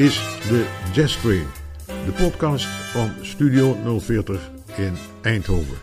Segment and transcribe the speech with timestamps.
[0.00, 1.46] is de Jazz Train,
[1.86, 5.76] de podcast van Studio 040 in Eindhoven.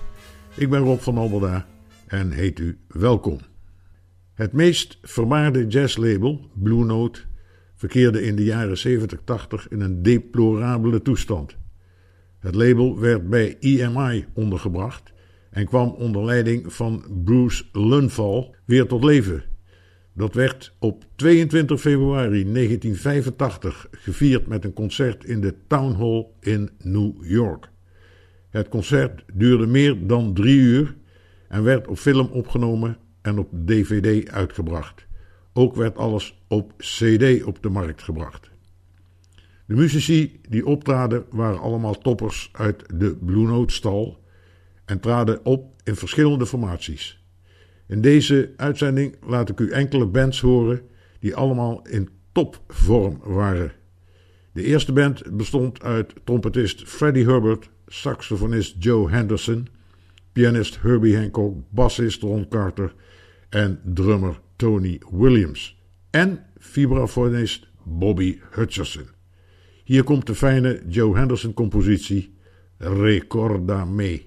[0.55, 1.67] Ik ben Rob van Alberda
[2.07, 3.39] en heet u welkom.
[4.33, 7.19] Het meest vermaarde jazzlabel, Blue Note,
[7.75, 11.57] verkeerde in de jaren 70-80 in een deplorabele toestand.
[12.39, 15.13] Het label werd bij EMI ondergebracht
[15.49, 19.43] en kwam onder leiding van Bruce Lunval weer tot leven.
[20.17, 26.69] Dat werd op 22 februari 1985 gevierd met een concert in de Town Hall in
[26.83, 27.69] New York.
[28.49, 30.95] Het concert duurde meer dan drie uur
[31.47, 35.07] en werd op film opgenomen en op DVD uitgebracht.
[35.53, 38.49] Ook werd alles op CD op de markt gebracht.
[39.65, 44.23] De muzici die optraden waren allemaal toppers uit de Blue Note stal
[44.85, 47.25] en traden op in verschillende formaties.
[47.87, 50.81] In deze uitzending laat ik u enkele bands horen
[51.19, 53.71] die allemaal in topvorm waren.
[54.51, 59.67] De eerste band bestond uit trompetist Freddie Herbert, saxofonist Joe Henderson,
[60.31, 62.93] pianist Herbie Hancock, bassist Ron Carter
[63.49, 65.77] en drummer Tony Williams
[66.09, 69.07] en vibrafonist Bobby Hutcherson.
[69.83, 72.35] Hier komt de fijne Joe Henderson compositie
[72.77, 74.21] Recorda Me.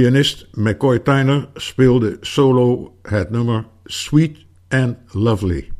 [0.00, 5.79] Pianist McCoy Tyner speelde solo het nummer Sweet and Lovely.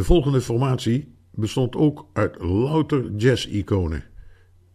[0.00, 4.04] De volgende formatie bestond ook uit louter jazz-iconen.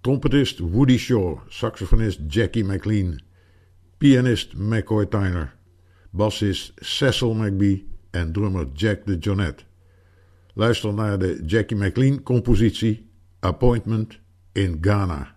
[0.02, 3.22] Trompetist Woody Shaw, saxofonist Jackie McLean,
[3.98, 5.56] pianist McCoy Tyner,
[6.10, 9.64] bassist Cecil McBee en drummer Jack de Jonette.
[10.54, 14.20] Luister naar de Jackie McLean compositie Appointment
[14.52, 15.35] in Ghana.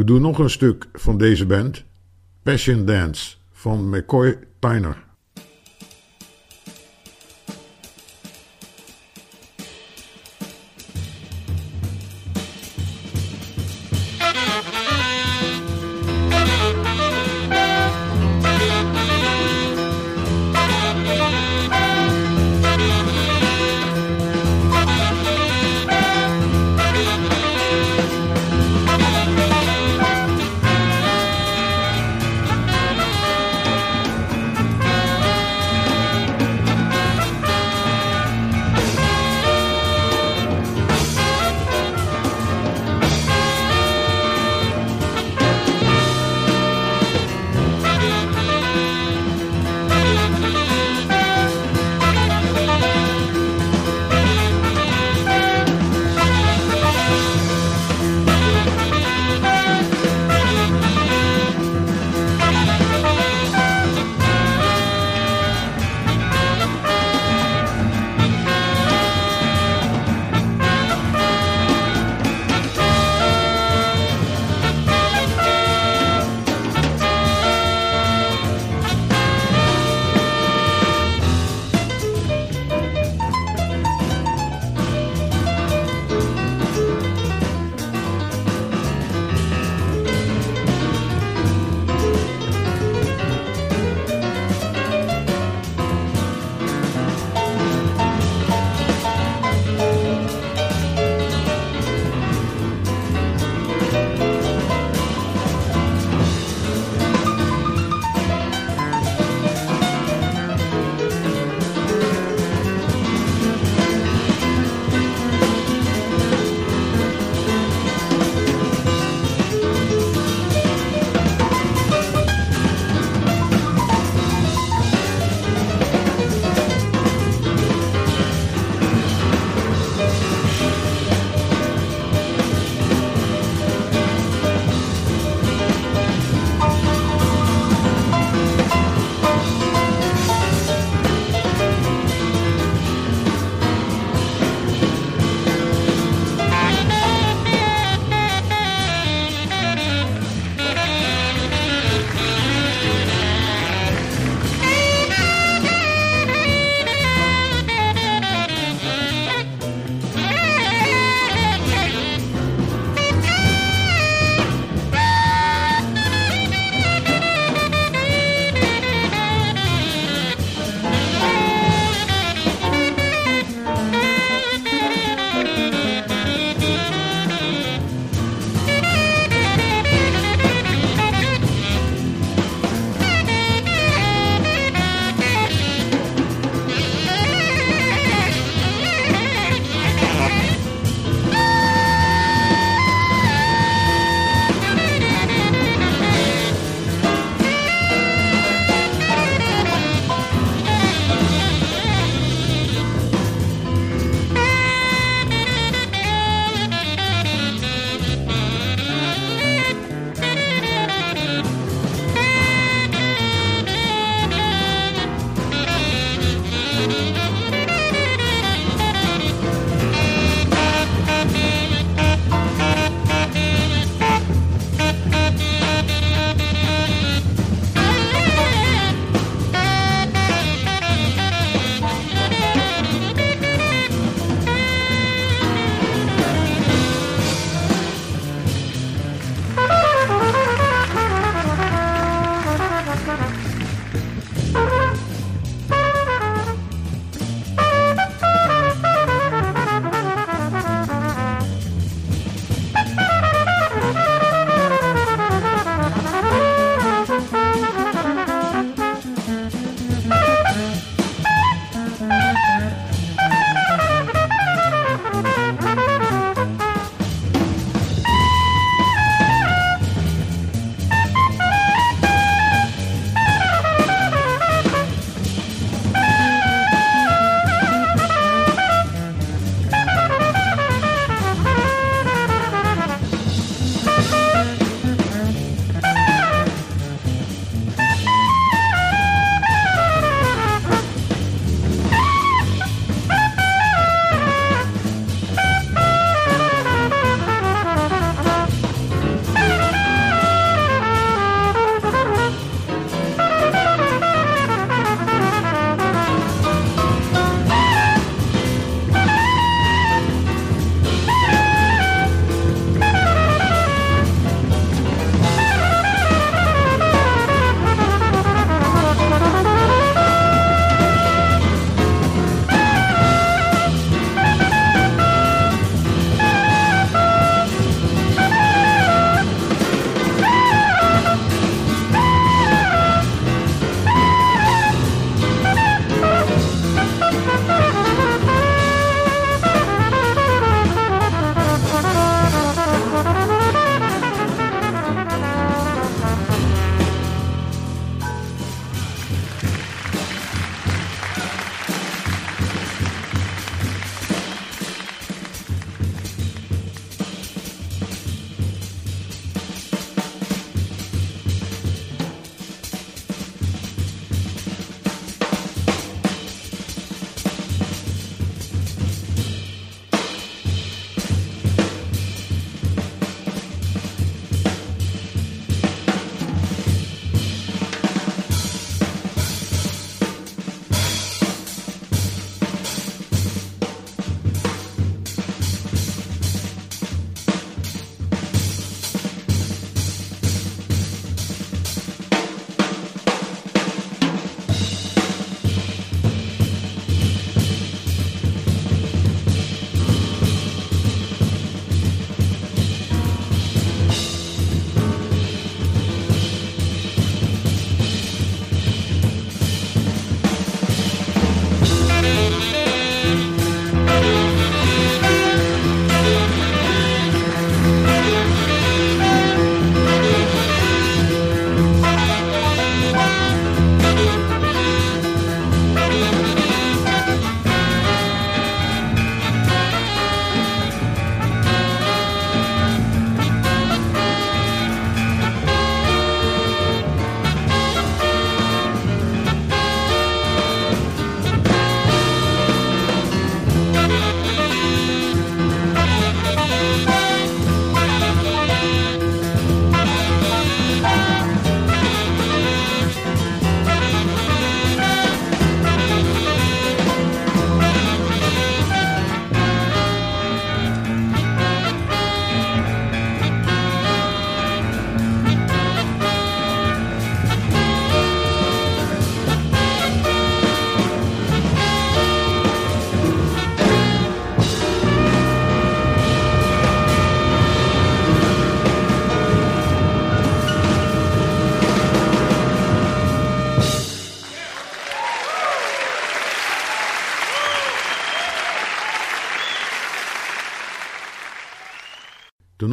[0.00, 1.84] We doen nog een stuk van deze band,
[2.42, 5.09] Passion Dance van McCoy Tyner.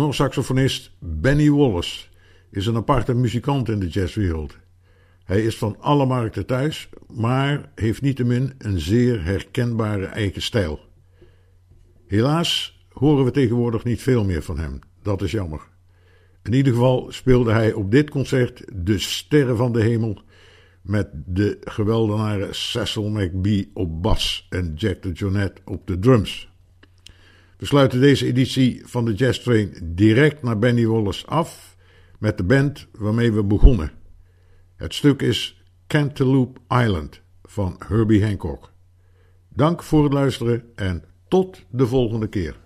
[0.08, 2.06] Tenorsaxofonist Benny Wallace
[2.52, 4.58] is een aparte muzikant in de jazzwereld.
[5.24, 10.80] Hij is van alle markten thuis, maar heeft niettemin een zeer herkenbare eigen stijl.
[12.06, 14.80] Helaas horen we tegenwoordig niet veel meer van hem.
[15.02, 15.62] Dat is jammer.
[16.44, 20.22] In ieder geval speelde hij op dit concert de sterren van de hemel
[20.82, 26.50] met de geweldenaren Cecil McBee op bas en Jack de Jonette op de drums.
[27.58, 31.76] We sluiten deze editie van de Jazz Train direct naar Benny Wallace af
[32.20, 33.92] met de band waarmee we begonnen.
[34.76, 38.72] Het stuk is Cantaloupe Island van Herbie Hancock.
[39.50, 42.60] Dank voor het luisteren en tot de volgende keer.